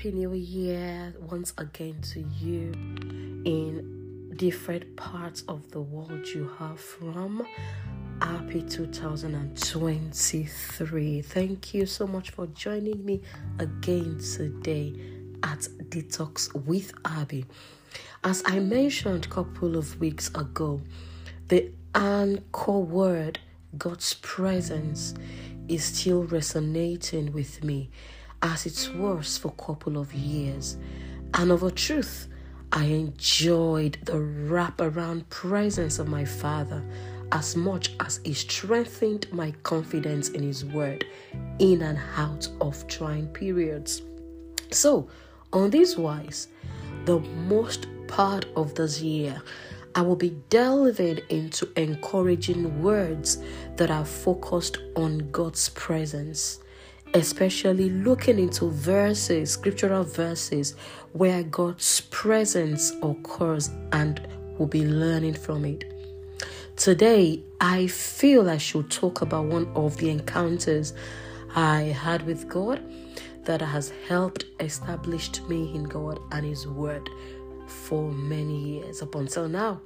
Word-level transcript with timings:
Happy 0.00 0.12
New 0.12 0.32
Year 0.32 1.12
once 1.30 1.52
again 1.58 2.00
to 2.00 2.24
you 2.40 2.72
in 3.44 4.32
different 4.34 4.96
parts 4.96 5.44
of 5.46 5.70
the 5.72 5.80
world 5.82 6.26
you 6.26 6.50
are 6.58 6.78
from. 6.78 7.46
Happy 8.22 8.62
2023. 8.62 11.20
Thank 11.20 11.74
you 11.74 11.84
so 11.84 12.06
much 12.06 12.30
for 12.30 12.46
joining 12.46 13.04
me 13.04 13.20
again 13.58 14.18
today 14.18 14.94
at 15.42 15.68
Detox 15.90 16.54
with 16.64 16.94
Abby. 17.04 17.44
As 18.24 18.42
I 18.46 18.58
mentioned 18.58 19.26
a 19.26 19.28
couple 19.28 19.76
of 19.76 20.00
weeks 20.00 20.28
ago, 20.28 20.80
the 21.48 21.72
anchor 21.94 22.78
word, 22.78 23.38
God's 23.76 24.14
presence, 24.14 25.12
is 25.68 25.84
still 25.84 26.24
resonating 26.24 27.34
with 27.34 27.62
me 27.62 27.90
as 28.42 28.66
it 28.66 28.96
was 28.96 29.38
for 29.38 29.48
a 29.48 29.62
couple 29.62 29.98
of 29.98 30.12
years. 30.14 30.76
And 31.34 31.50
of 31.50 31.62
a 31.62 31.70
truth, 31.70 32.28
I 32.72 32.84
enjoyed 32.84 33.98
the 34.04 34.14
wraparound 34.14 35.28
presence 35.28 35.98
of 35.98 36.08
my 36.08 36.24
Father 36.24 36.82
as 37.32 37.56
much 37.56 37.94
as 38.00 38.20
He 38.24 38.34
strengthened 38.34 39.26
my 39.32 39.52
confidence 39.62 40.30
in 40.30 40.42
His 40.42 40.64
Word 40.64 41.04
in 41.58 41.82
and 41.82 41.98
out 42.16 42.48
of 42.60 42.86
trying 42.86 43.28
periods. 43.28 44.02
So, 44.70 45.08
on 45.52 45.70
this 45.70 45.96
wise, 45.96 46.48
the 47.04 47.18
most 47.20 47.86
part 48.08 48.46
of 48.56 48.74
this 48.74 49.00
year, 49.00 49.42
I 49.94 50.02
will 50.02 50.16
be 50.16 50.36
delving 50.48 51.20
into 51.28 51.68
encouraging 51.76 52.82
words 52.82 53.42
that 53.76 53.90
are 53.90 54.04
focused 54.04 54.78
on 54.94 55.30
God's 55.32 55.68
presence 55.70 56.60
especially 57.14 57.90
looking 57.90 58.38
into 58.38 58.70
verses, 58.70 59.52
scriptural 59.52 60.04
verses, 60.04 60.74
where 61.12 61.42
God's 61.42 62.02
presence 62.02 62.92
occurs 63.02 63.70
and 63.92 64.26
we'll 64.58 64.68
be 64.68 64.84
learning 64.84 65.34
from 65.34 65.64
it. 65.64 65.84
Today, 66.76 67.42
I 67.60 67.88
feel 67.88 68.48
I 68.48 68.58
should 68.58 68.90
talk 68.90 69.22
about 69.22 69.46
one 69.46 69.66
of 69.74 69.96
the 69.96 70.10
encounters 70.10 70.94
I 71.54 71.82
had 71.82 72.24
with 72.26 72.48
God 72.48 72.82
that 73.44 73.60
has 73.60 73.92
helped 74.08 74.44
establish 74.60 75.42
me 75.42 75.74
in 75.74 75.84
God 75.84 76.20
and 76.32 76.46
His 76.46 76.66
Word 76.66 77.08
for 77.66 78.10
many 78.12 78.78
years 78.78 79.02
up 79.02 79.14
until 79.14 79.48
now. 79.48 79.80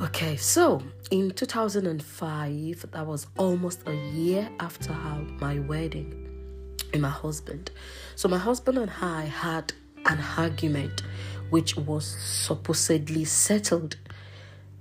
Okay, 0.00 0.36
so 0.36 0.82
in 1.10 1.30
2005, 1.32 2.86
that 2.90 3.06
was 3.06 3.26
almost 3.38 3.86
a 3.86 3.94
year 3.94 4.48
after 4.58 4.92
my 5.38 5.58
wedding 5.60 6.76
and 6.92 7.02
my 7.02 7.10
husband. 7.10 7.70
So, 8.16 8.28
my 8.28 8.38
husband 8.38 8.78
and 8.78 8.90
I 9.00 9.22
had 9.24 9.72
an 10.06 10.18
argument 10.36 11.02
which 11.50 11.76
was 11.76 12.06
supposedly 12.06 13.24
settled. 13.24 13.96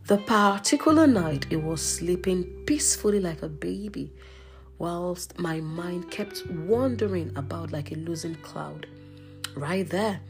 The 0.07 0.17
particular 0.17 1.05
night, 1.05 1.45
he 1.49 1.57
was 1.57 1.81
sleeping 1.81 2.45
peacefully 2.65 3.19
like 3.19 3.43
a 3.43 3.49
baby, 3.49 4.11
whilst 4.79 5.37
my 5.37 5.59
mind 5.59 6.09
kept 6.09 6.47
wandering 6.47 7.31
about 7.35 7.71
like 7.71 7.91
a 7.91 7.95
losing 7.95 8.35
cloud. 8.35 8.87
Right 9.55 9.87
there, 9.87 10.21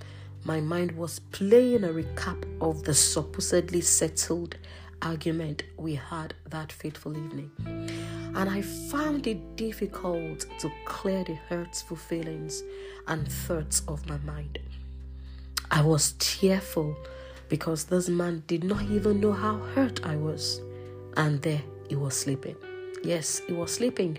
my 0.44 0.59
mind 0.59 0.92
was 0.94 1.20
playing 1.20 1.84
a 1.84 1.89
recap 1.89 2.44
of 2.61 2.84
the 2.84 2.94
supposedly 2.94 3.81
settled 3.81 4.56
argument 5.02 5.64
we 5.78 5.95
had 5.95 6.34
that 6.50 6.72
fateful 6.72 7.16
evening. 7.16 7.52
And 8.36 8.50
I 8.50 8.62
found 8.62 9.28
it 9.28 9.56
difficult 9.56 10.45
to 10.59 10.72
clear 10.86 11.23
the 11.23 11.36
hurtful 11.50 11.97
feelings 11.97 12.64
and 13.07 13.31
thoughts 13.31 13.81
of 13.88 14.07
my 14.07 14.18
mind. 14.19 14.59
I 15.69 15.81
was 15.81 16.13
tearful 16.19 16.96
because 17.50 17.85
this 17.85 18.09
man 18.09 18.44
did 18.47 18.63
not 18.63 18.84
even 18.84 19.19
know 19.19 19.34
how 19.34 19.57
hurt 19.75 20.06
I 20.06 20.16
was. 20.16 20.62
And 21.18 21.41
there 21.41 21.62
he 21.90 21.96
was 21.96 22.18
sleeping. 22.18 22.56
Yes, 23.03 23.41
he 23.47 23.53
was 23.53 23.74
sleeping. 23.74 24.18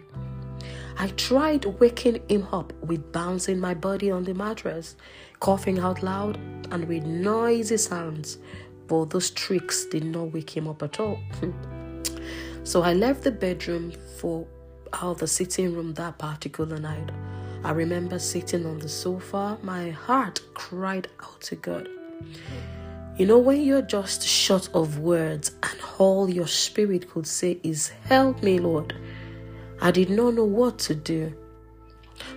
I 0.98 1.08
tried 1.08 1.64
waking 1.64 2.22
him 2.28 2.46
up 2.52 2.72
with 2.82 3.12
bouncing 3.12 3.58
my 3.58 3.74
body 3.74 4.10
on 4.10 4.24
the 4.24 4.34
mattress, 4.34 4.96
coughing 5.42 5.80
out 5.80 6.04
loud, 6.04 6.38
and 6.70 6.86
with 6.86 7.02
noisy 7.04 7.76
sounds 7.76 8.38
but 8.86 9.10
those 9.10 9.30
tricks 9.30 9.86
did 9.86 10.04
not 10.04 10.32
wake 10.32 10.56
him 10.56 10.68
up 10.68 10.82
at 10.82 11.00
all. 11.00 11.18
so 12.64 12.82
I 12.82 12.92
left 12.92 13.24
the 13.24 13.32
bedroom 13.32 13.92
for 14.18 14.46
out 14.92 15.18
the 15.18 15.26
sitting 15.26 15.74
room 15.74 15.94
that 15.94 16.18
particular 16.18 16.78
night. 16.78 17.10
I 17.64 17.72
remember 17.72 18.18
sitting 18.20 18.66
on 18.66 18.78
the 18.78 18.88
sofa, 18.88 19.58
my 19.62 19.90
heart 19.90 20.40
cried 20.54 21.08
out 21.20 21.40
to 21.40 21.56
God. 21.56 21.88
You 23.16 23.26
know, 23.26 23.38
when 23.38 23.62
you're 23.62 23.82
just 23.82 24.22
short 24.22 24.68
of 24.74 24.98
words 25.00 25.52
and 25.62 25.80
all 25.98 26.30
your 26.30 26.46
spirit 26.46 27.10
could 27.10 27.26
say 27.26 27.58
is, 27.64 27.88
Help 28.04 28.44
me, 28.44 28.60
Lord. 28.60 28.94
I 29.80 29.90
did 29.90 30.10
not 30.10 30.34
know 30.34 30.44
what 30.44 30.78
to 30.80 30.94
do. 30.94 31.34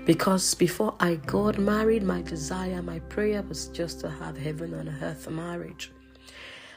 Because 0.06 0.54
before 0.54 0.96
I 1.00 1.16
got 1.16 1.58
married, 1.58 2.04
my 2.04 2.22
desire, 2.22 2.82
my 2.82 3.00
prayer 3.00 3.42
was 3.42 3.68
just 3.68 4.00
to 4.02 4.10
have 4.10 4.38
heaven 4.38 4.74
and 4.74 4.90
earth 5.02 5.30
marriage. 5.30 5.92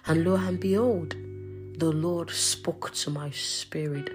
And 0.06 0.24
lo 0.24 0.36
and 0.36 0.58
behold, 0.58 1.14
the 1.78 1.92
Lord 1.92 2.30
spoke 2.30 2.92
to 2.94 3.10
my 3.10 3.30
spirit. 3.30 4.10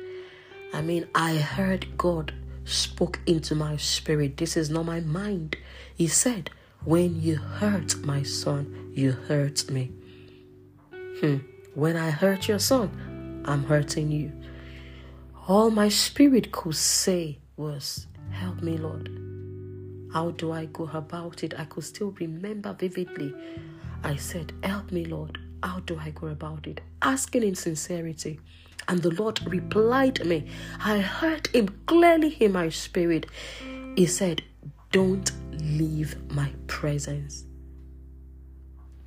I 0.73 0.81
mean, 0.81 1.07
I 1.13 1.35
heard 1.35 1.97
God 1.97 2.33
spoke 2.65 3.19
into 3.25 3.55
my 3.55 3.77
spirit. 3.77 4.37
This 4.37 4.57
is 4.57 4.69
not 4.69 4.85
my 4.85 5.01
mind. 5.01 5.55
He 5.95 6.07
said, 6.07 6.49
When 6.83 7.21
you 7.21 7.35
hurt 7.35 7.97
my 8.03 8.23
son, 8.23 8.91
you 8.95 9.11
hurt 9.11 9.69
me. 9.69 9.91
Hmm. 11.19 11.37
When 11.75 11.95
I 11.95 12.11
hurt 12.11 12.47
your 12.47 12.59
son, 12.59 13.43
I'm 13.45 13.63
hurting 13.63 14.11
you. 14.11 14.31
All 15.47 15.69
my 15.69 15.89
spirit 15.89 16.51
could 16.51 16.75
say 16.75 17.39
was, 17.57 18.07
Help 18.33 18.61
me, 18.61 18.77
Lord. 18.77 19.09
How 20.11 20.31
do 20.31 20.51
I 20.51 20.65
go 20.65 20.89
about 20.93 21.43
it? 21.43 21.53
I 21.57 21.65
could 21.65 21.83
still 21.83 22.11
remember 22.19 22.73
vividly. 22.73 23.33
I 24.03 24.15
said, 24.15 24.53
Help 24.63 24.91
me, 24.91 25.05
Lord. 25.05 25.37
How 25.63 25.79
do 25.79 25.97
I 25.97 26.09
go 26.09 26.27
about 26.27 26.67
it? 26.67 26.81
Asking 27.01 27.43
in 27.43 27.55
sincerity. 27.55 28.39
And 28.87 29.01
the 29.01 29.11
Lord 29.11 29.39
replied 29.47 30.25
me. 30.25 30.47
I 30.83 30.99
heard 30.99 31.47
him 31.47 31.69
clearly 31.85 32.35
in 32.39 32.51
my 32.51 32.69
spirit. 32.69 33.27
He 33.95 34.05
said, 34.05 34.43
Don't 34.91 35.31
leave 35.61 36.15
my 36.31 36.51
presence. 36.67 37.45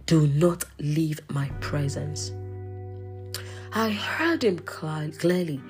Do 0.06 0.28
not 0.28 0.64
leave 0.78 1.20
my 1.28 1.48
presence. 1.60 2.32
I 3.72 3.90
heard 3.90 4.44
him 4.44 4.60
clearly 4.60 5.60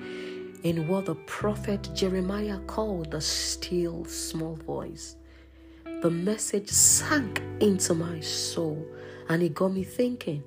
in 0.63 0.87
what 0.87 1.05
the 1.05 1.15
prophet 1.15 1.89
Jeremiah 1.93 2.59
called 2.67 3.11
the 3.11 3.21
still 3.21 4.05
small 4.05 4.55
voice. 4.55 5.15
The 6.01 6.11
message 6.11 6.69
sank 6.69 7.41
into 7.59 7.93
my 7.93 8.19
soul 8.19 8.85
and 9.29 9.41
it 9.43 9.53
got 9.53 9.73
me 9.73 9.83
thinking 9.83 10.43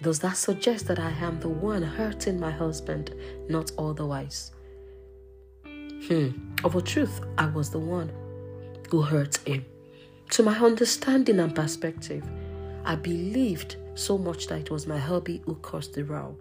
does 0.00 0.20
that 0.20 0.36
suggest 0.36 0.86
that 0.86 1.00
I 1.00 1.10
am 1.10 1.40
the 1.40 1.48
one 1.48 1.82
hurting 1.82 2.38
my 2.38 2.52
husband, 2.52 3.12
not 3.48 3.72
otherwise? 3.76 4.52
Hmm, 5.64 6.28
of 6.62 6.76
a 6.76 6.80
truth, 6.80 7.20
I 7.36 7.46
was 7.46 7.70
the 7.70 7.80
one 7.80 8.12
who 8.90 9.02
hurt 9.02 9.38
him. 9.38 9.64
To 10.30 10.44
my 10.44 10.56
understanding 10.56 11.40
and 11.40 11.52
perspective, 11.52 12.22
I 12.84 12.94
believed 12.94 13.76
so 13.96 14.16
much 14.16 14.46
that 14.46 14.60
it 14.60 14.70
was 14.70 14.86
my 14.86 14.98
hubby 14.98 15.42
who 15.46 15.56
caused 15.56 15.94
the 15.94 16.04
row. 16.04 16.36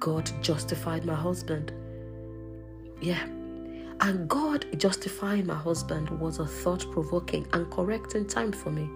God 0.00 0.30
justified 0.42 1.04
my 1.04 1.14
husband. 1.14 1.72
Yeah. 3.00 3.24
And 4.00 4.28
God 4.28 4.66
justifying 4.78 5.46
my 5.46 5.54
husband 5.54 6.10
was 6.10 6.38
a 6.38 6.46
thought 6.46 6.90
provoking 6.90 7.46
and 7.52 7.70
correcting 7.70 8.26
time 8.26 8.52
for 8.52 8.70
me 8.70 8.88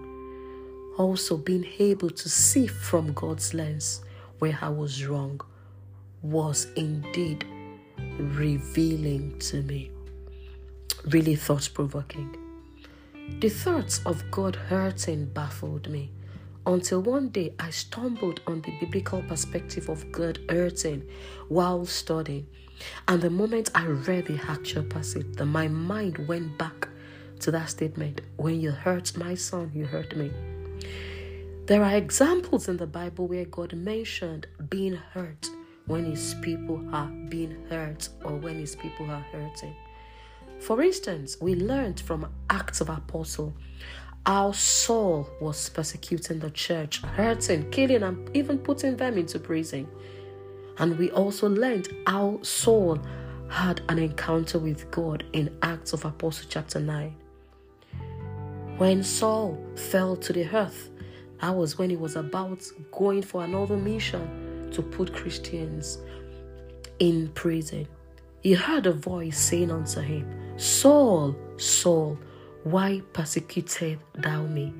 also 0.99 1.37
being 1.37 1.65
able 1.79 2.09
to 2.09 2.27
see 2.27 2.67
from 2.67 3.13
God's 3.13 3.53
lens 3.53 4.03
where 4.39 4.57
I 4.61 4.67
was 4.67 5.05
wrong 5.05 5.39
was 6.21 6.67
indeed 6.75 7.45
revealing 8.17 9.39
to 9.39 9.61
me. 9.63 9.91
Really 11.05 11.35
thought 11.35 11.69
provoking. 11.73 12.35
The 13.39 13.47
thoughts 13.47 14.01
of 14.05 14.29
God 14.29 14.57
hurting 14.57 15.27
baffled 15.27 15.89
me 15.89 16.11
until 16.65 17.01
one 17.01 17.29
day 17.29 17.53
I 17.59 17.69
stumbled 17.69 18.41
on 18.47 18.61
the 18.61 18.71
biblical 18.79 19.21
perspective 19.23 19.89
of 19.89 20.11
God 20.11 20.39
hurting 20.49 21.07
while 21.47 21.85
studying. 21.85 22.47
And 23.07 23.21
the 23.21 23.29
moment 23.29 23.71
I 23.75 23.85
read 23.85 24.27
the 24.27 24.39
actual 24.47 24.83
passage, 24.83 25.39
my 25.39 25.67
mind 25.67 26.27
went 26.27 26.57
back 26.57 26.87
to 27.39 27.51
that 27.51 27.69
statement 27.69 28.21
when 28.37 28.59
you 28.59 28.71
hurt 28.71 29.17
my 29.17 29.35
son, 29.35 29.71
you 29.73 29.85
hurt 29.85 30.15
me. 30.15 30.31
There 31.65 31.83
are 31.83 31.95
examples 31.95 32.67
in 32.67 32.77
the 32.77 32.87
Bible 32.87 33.27
where 33.27 33.45
God 33.45 33.73
mentioned 33.73 34.47
being 34.69 34.95
hurt 34.95 35.49
when 35.85 36.05
his 36.05 36.35
people 36.41 36.83
are 36.93 37.07
being 37.29 37.65
hurt 37.69 38.09
or 38.23 38.35
when 38.35 38.55
his 38.55 38.75
people 38.75 39.09
are 39.09 39.25
hurting. 39.31 39.75
For 40.59 40.81
instance, 40.81 41.37
we 41.39 41.55
learned 41.55 41.99
from 41.99 42.27
Acts 42.49 42.81
of 42.81 42.89
Apostle 42.89 43.55
how 44.25 44.51
Saul 44.51 45.29
was 45.41 45.69
persecuting 45.69 46.39
the 46.39 46.51
church, 46.51 47.01
hurting, 47.01 47.71
killing, 47.71 48.03
and 48.03 48.29
even 48.35 48.59
putting 48.59 48.97
them 48.97 49.17
into 49.17 49.39
prison. 49.39 49.87
And 50.77 50.97
we 50.97 51.11
also 51.11 51.49
learned 51.49 51.89
how 52.05 52.39
Saul 52.41 52.99
had 53.49 53.81
an 53.89 53.99
encounter 53.99 54.59
with 54.59 54.89
God 54.91 55.23
in 55.33 55.57
Acts 55.61 55.93
of 55.93 56.05
Apostle 56.05 56.47
chapter 56.49 56.79
9. 56.79 57.15
When 58.77 59.03
Saul 59.03 59.57
fell 59.75 60.15
to 60.17 60.31
the 60.31 60.47
earth, 60.55 60.89
that 61.41 61.55
was 61.55 61.77
when 61.77 61.89
he 61.89 61.95
was 61.95 62.15
about 62.15 62.63
going 62.91 63.21
for 63.21 63.43
another 63.43 63.77
mission 63.77 64.69
to 64.71 64.81
put 64.81 65.13
Christians 65.13 65.97
in 66.99 67.29
prison. 67.29 67.87
He 68.41 68.53
heard 68.53 68.85
a 68.85 68.93
voice 68.93 69.37
saying 69.37 69.71
unto 69.71 70.01
him, 70.01 70.57
Saul, 70.57 71.35
Saul, 71.57 72.17
why 72.63 73.01
persecutest 73.13 73.99
thou 74.15 74.43
me? 74.43 74.73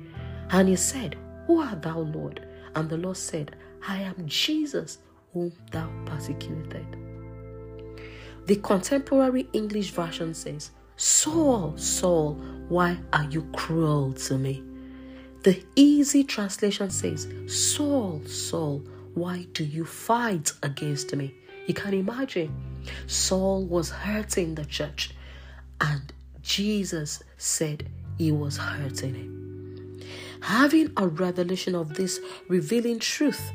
And 0.50 0.68
he 0.68 0.76
said, 0.76 1.16
Who 1.46 1.60
art 1.60 1.82
thou, 1.82 2.00
Lord? 2.00 2.46
And 2.74 2.88
the 2.88 2.96
Lord 2.96 3.16
said, 3.16 3.56
I 3.86 4.02
am 4.02 4.26
Jesus 4.26 4.98
whom 5.32 5.52
thou 5.70 5.88
persecuted. 6.04 6.86
The 8.46 8.56
contemporary 8.56 9.48
English 9.52 9.90
version 9.90 10.34
says, 10.34 10.70
Saul, 10.96 11.76
Saul, 11.76 12.34
why 12.68 12.98
are 13.12 13.24
you 13.24 13.42
cruel 13.54 14.12
to 14.12 14.36
me? 14.36 14.62
The 15.42 15.64
easy 15.74 16.24
translation 16.24 16.90
says, 16.90 17.28
Saul, 17.46 18.20
Saul, 18.26 18.84
why 19.14 19.46
do 19.52 19.64
you 19.64 19.84
fight 19.84 20.52
against 20.62 21.14
me? 21.16 21.34
You 21.66 21.74
can 21.74 21.94
imagine 21.94 22.54
Saul 23.06 23.64
was 23.64 23.90
hurting 23.90 24.54
the 24.54 24.64
church, 24.64 25.14
and 25.80 26.12
Jesus 26.50 27.22
said 27.36 27.88
he 28.18 28.32
was 28.32 28.56
hurting 28.56 29.14
him. 29.14 30.00
Having 30.40 30.92
a 30.96 31.06
revelation 31.06 31.76
of 31.76 31.94
this 31.94 32.18
revealing 32.48 32.98
truth, 32.98 33.52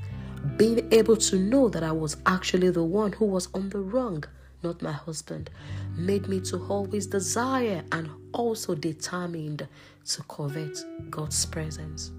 being 0.56 0.88
able 0.94 1.18
to 1.18 1.36
know 1.38 1.68
that 1.68 1.83
I 1.83 1.92
was 1.92 2.15
actually 2.25 2.69
the 2.69 2.86
one 2.86 3.12
who 3.12 3.25
was 3.25 3.50
on 3.53 3.68
the 3.68 3.81
wrong, 3.81 4.24
not 4.63 4.81
my 4.81 4.94
husband, 4.94 5.50
made 5.97 6.30
me 6.30 6.39
to 6.42 6.65
always 6.69 7.06
desire 7.06 7.83
and 7.92 8.09
also 8.31 8.74
determined 8.75 9.68
to 10.06 10.24
covet 10.30 10.77
God's 11.09 11.45
presence. 11.45 12.13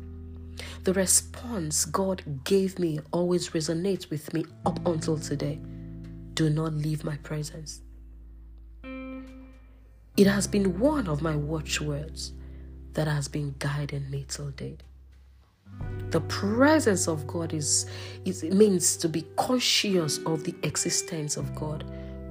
The 0.85 0.93
response 0.93 1.87
God 1.87 2.23
gave 2.45 2.79
me 2.79 3.01
always 3.13 3.49
resonates 3.49 4.11
with 4.11 4.35
me 4.35 4.45
up 4.67 4.87
until 4.87 5.19
today. 5.19 5.59
Do 6.35 6.51
not 6.51 6.75
leave 6.75 7.03
my 7.03 7.17
presence. 7.17 7.81
It 10.17 10.27
has 10.27 10.47
been 10.47 10.79
one 10.79 11.09
of 11.09 11.21
my 11.21 11.37
watchwords 11.37 12.33
that 12.95 13.07
has 13.07 13.29
been 13.29 13.55
guiding 13.59 14.11
me 14.11 14.25
till 14.27 14.49
date. 14.51 14.83
The 16.09 16.23
presence 16.23 17.07
of 17.07 17.27
God 17.27 17.53
is, 17.53 17.85
is 18.25 18.43
it 18.43 18.55
means 18.55 18.97
to 18.97 19.11
be 19.11 19.27
conscious 19.37 20.17
of 20.25 20.43
the 20.45 20.55
existence 20.63 21.37
of 21.37 21.55
God, 21.55 21.85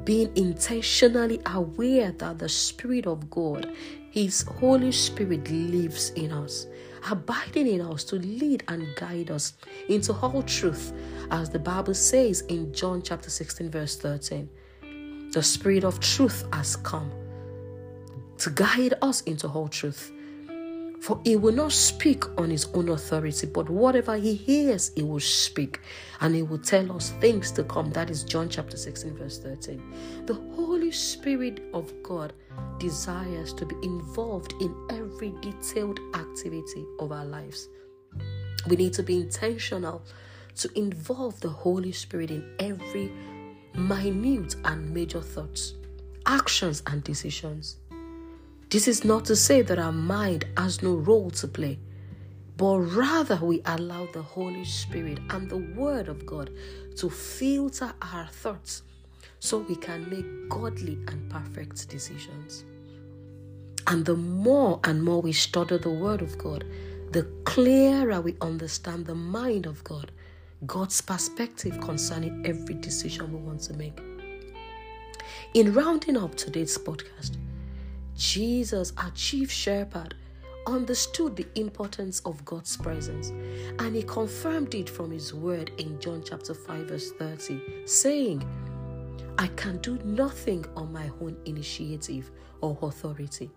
being 0.03 0.35
intentionally 0.35 1.39
aware 1.45 2.11
that 2.13 2.39
the 2.39 2.49
Spirit 2.49 3.05
of 3.05 3.29
God, 3.29 3.71
His 4.09 4.41
Holy 4.41 4.91
Spirit, 4.91 5.47
lives 5.51 6.09
in 6.11 6.31
us, 6.31 6.65
abiding 7.11 7.67
in 7.67 7.81
us 7.81 8.03
to 8.05 8.15
lead 8.15 8.63
and 8.67 8.87
guide 8.95 9.29
us 9.29 9.53
into 9.89 10.11
all 10.11 10.41
truth, 10.41 10.91
as 11.29 11.51
the 11.51 11.59
Bible 11.59 11.93
says 11.93 12.41
in 12.41 12.73
John 12.73 13.03
chapter 13.03 13.29
16, 13.29 13.69
verse 13.69 13.95
13. 13.95 14.49
The 15.33 15.43
Spirit 15.43 15.83
of 15.83 15.99
truth 15.99 16.47
has 16.51 16.77
come 16.77 17.11
to 18.39 18.49
guide 18.49 18.93
us 19.01 19.21
into 19.21 19.47
all 19.47 19.67
truth. 19.67 20.11
For 21.01 21.21
he 21.23 21.35
will 21.35 21.53
not 21.53 21.71
speak 21.71 22.23
on 22.39 22.49
his 22.49 22.65
own 22.73 22.89
authority, 22.89 23.45
but 23.45 23.69
whatever 23.69 24.17
he 24.17 24.33
hears, 24.33 24.91
he 24.95 25.03
will 25.03 25.19
speak. 25.19 25.79
And 26.19 26.33
he 26.33 26.41
will 26.41 26.57
tell 26.57 26.91
us 26.93 27.11
things 27.21 27.51
to 27.51 27.63
come. 27.63 27.91
That 27.91 28.09
is 28.09 28.23
John 28.23 28.49
chapter 28.49 28.75
16, 28.75 29.15
verse 29.15 29.37
13. 29.37 30.25
The 30.25 30.33
Holy 30.33 30.91
Spirit 30.91 31.61
of 31.75 31.93
God 32.01 32.33
desires 32.79 33.53
to 33.53 33.67
be 33.67 33.75
involved 33.83 34.53
in 34.59 34.75
every 34.89 35.31
detailed 35.41 35.99
activity 36.15 36.85
of 36.99 37.11
our 37.11 37.25
lives. 37.25 37.69
We 38.67 38.75
need 38.75 38.93
to 38.93 39.03
be 39.03 39.17
intentional 39.21 40.03
to 40.55 40.69
involve 40.75 41.39
the 41.39 41.49
Holy 41.49 41.91
Spirit 41.91 42.31
in 42.31 42.55
every 42.59 43.11
minute 43.75 44.55
and 44.65 44.91
major 44.91 45.21
thoughts, 45.21 45.75
actions, 46.25 46.81
and 46.87 47.03
decisions. 47.03 47.77
This 48.75 48.89
is 48.89 49.05
not 49.05 49.23
to 49.27 49.37
say 49.37 49.61
that 49.61 49.79
our 49.79 49.93
mind 49.93 50.43
has 50.57 50.83
no 50.83 50.95
role 50.95 51.29
to 51.29 51.47
play, 51.47 51.79
but 52.57 52.79
rather 52.79 53.37
we 53.41 53.61
allow 53.63 54.05
the 54.11 54.21
Holy 54.21 54.65
Spirit 54.65 55.17
and 55.29 55.49
the 55.49 55.59
Word 55.79 56.09
of 56.09 56.25
God 56.25 56.49
to 56.97 57.09
filter 57.09 57.93
our 58.01 58.27
thoughts 58.27 58.81
so 59.39 59.59
we 59.59 59.77
can 59.77 60.09
make 60.09 60.49
godly 60.49 60.99
and 61.07 61.31
perfect 61.31 61.87
decisions. 61.87 62.65
And 63.87 64.03
the 64.03 64.17
more 64.17 64.81
and 64.83 65.01
more 65.01 65.21
we 65.21 65.31
study 65.31 65.77
the 65.77 65.89
Word 65.89 66.21
of 66.21 66.37
God, 66.37 66.65
the 67.11 67.23
clearer 67.45 68.19
we 68.19 68.35
understand 68.41 69.05
the 69.05 69.15
mind 69.15 69.67
of 69.67 69.85
God, 69.85 70.11
God's 70.65 70.99
perspective 70.99 71.79
concerning 71.79 72.45
every 72.45 72.75
decision 72.75 73.31
we 73.31 73.39
want 73.39 73.61
to 73.61 73.73
make. 73.75 73.97
In 75.53 75.73
rounding 75.73 76.17
up 76.17 76.35
today's 76.35 76.77
podcast, 76.77 77.37
Jesus, 78.17 78.93
our 78.97 79.11
chief 79.11 79.51
shepherd, 79.51 80.15
understood 80.67 81.35
the 81.35 81.47
importance 81.55 82.21
of 82.21 82.43
God's 82.43 82.75
presence 82.77 83.29
and 83.79 83.95
he 83.95 84.03
confirmed 84.03 84.73
it 84.73 84.89
from 84.89 85.11
his 85.11 85.33
word 85.33 85.71
in 85.77 85.99
John 85.99 86.23
chapter 86.25 86.53
5, 86.53 86.87
verse 86.87 87.11
30, 87.11 87.85
saying, 87.85 88.43
I 89.37 89.47
can 89.47 89.77
do 89.79 89.99
nothing 90.03 90.65
on 90.75 90.93
my 90.93 91.11
own 91.21 91.35
initiative 91.45 92.31
or 92.61 92.77
authority. 92.81 93.51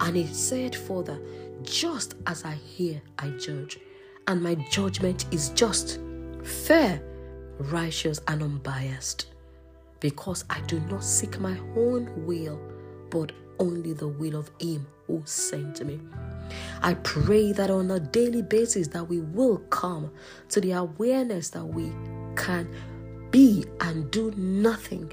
And 0.00 0.16
he 0.16 0.26
said 0.26 0.74
further, 0.74 1.20
Just 1.62 2.14
as 2.26 2.44
I 2.44 2.54
hear, 2.54 3.02
I 3.18 3.30
judge, 3.30 3.80
and 4.28 4.40
my 4.40 4.54
judgment 4.70 5.26
is 5.32 5.48
just, 5.50 5.98
fair, 6.44 7.02
righteous, 7.58 8.20
and 8.28 8.42
unbiased, 8.42 9.26
because 9.98 10.44
I 10.48 10.60
do 10.62 10.78
not 10.80 11.02
seek 11.02 11.40
my 11.40 11.58
own 11.76 12.24
will, 12.24 12.60
but 13.10 13.32
only 13.58 13.92
the 13.92 14.08
will 14.08 14.36
of 14.36 14.50
him 14.60 14.86
who 15.06 15.22
sent 15.24 15.84
me. 15.84 16.00
I 16.82 16.94
pray 16.94 17.52
that 17.52 17.70
on 17.70 17.90
a 17.90 18.00
daily 18.00 18.42
basis 18.42 18.88
that 18.88 19.08
we 19.08 19.20
will 19.20 19.58
come 19.70 20.10
to 20.50 20.60
the 20.60 20.72
awareness 20.72 21.50
that 21.50 21.64
we 21.64 21.92
can 22.36 22.68
be 23.30 23.64
and 23.80 24.10
do 24.10 24.30
nothing. 24.36 25.12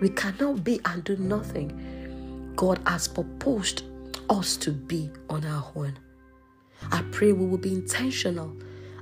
We 0.00 0.08
cannot 0.08 0.64
be 0.64 0.80
and 0.84 1.04
do 1.04 1.16
nothing. 1.16 2.52
God 2.56 2.80
has 2.86 3.06
proposed 3.08 3.84
us 4.28 4.56
to 4.58 4.72
be 4.72 5.10
on 5.30 5.44
our 5.44 5.70
own. 5.76 5.98
I 6.90 7.02
pray 7.12 7.32
we 7.32 7.46
will 7.46 7.58
be 7.58 7.72
intentional 7.72 8.56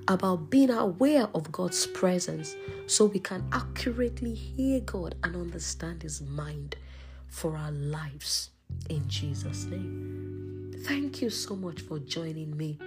about 0.09 0.51
being 0.51 0.71
aware 0.71 1.29
of 1.35 1.51
God's 1.53 1.87
presence 1.87 2.57
so 2.87 3.07
we 3.07 3.21
can 3.21 3.45
accurately 3.53 4.35
hear 4.35 4.81
God 4.81 5.15
and 5.23 5.37
understand 5.37 6.03
His 6.03 6.21
mind 6.21 6.77
for 7.31 7.57
our 7.57 7.73
lives 7.73 8.51
in 8.89 9.09
Jesus' 9.09 9.65
name. 9.65 10.75
Thank 10.85 11.23
you 11.23 11.31
so 11.31 11.57
much 11.57 11.81
for 11.81 11.99
joining 12.01 12.57
me. 12.57 12.79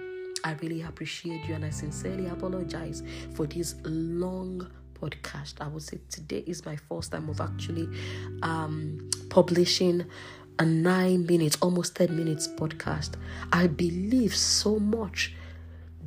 I 0.44 0.52
really 0.60 0.82
appreciate 0.82 1.44
you 1.46 1.54
and 1.54 1.64
I 1.64 1.70
sincerely 1.70 2.26
apologize 2.26 3.02
for 3.34 3.46
this 3.46 3.74
long 3.84 4.70
podcast. 5.00 5.54
I 5.60 5.68
would 5.68 5.82
say 5.82 5.98
today 6.10 6.44
is 6.46 6.64
my 6.66 6.76
first 6.76 7.12
time 7.12 7.28
of 7.28 7.40
actually 7.40 7.88
um, 8.42 9.08
publishing 9.30 10.04
a 10.58 10.64
nine 10.64 11.26
minutes, 11.26 11.56
almost 11.60 11.96
10 11.96 12.14
minutes 12.16 12.46
podcast. 12.46 13.14
I 13.52 13.66
believe 13.66 14.36
so 14.36 14.78
much 14.78 15.34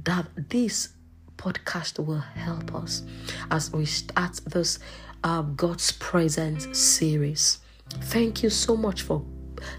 that 0.04 0.28
this 0.50 0.90
podcast 1.38 2.04
will 2.04 2.20
help 2.20 2.74
us 2.76 3.04
as 3.52 3.72
we 3.74 3.86
start 3.86 4.40
this 4.46 4.80
uh, 5.24 5.42
God's 5.42 5.92
Presence 5.94 6.78
series. 6.78 7.60
Thank 7.90 8.44
you 8.44 8.50
so 8.50 8.76
much 8.76 9.02
for 9.02 9.24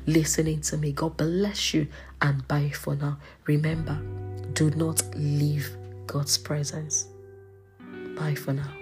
listening 0.07 0.61
to 0.63 0.77
me. 0.77 0.93
God 0.93 1.17
bless 1.17 1.75
you 1.75 1.87
and 2.21 2.47
bye 2.49 2.71
for 2.71 2.97
now. 2.97 3.19
Remember, 3.47 4.01
do 4.55 4.71
not 4.71 5.03
leave 5.15 5.77
God's 6.07 6.39
presence. 6.39 7.09
Bye 8.17 8.35
for 8.35 8.53
now. 8.53 8.78